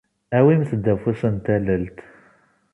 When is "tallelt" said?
1.45-1.99